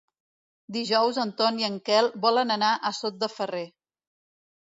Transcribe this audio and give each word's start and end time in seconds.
Dijous 0.77 1.17
en 1.23 1.33
Ton 1.41 1.59
i 1.63 1.67
en 1.67 1.75
Quel 1.89 2.09
volen 2.25 2.53
anar 2.57 2.71
a 2.89 2.93
Sot 3.03 3.19
de 3.25 3.29
Ferrer. 3.35 3.65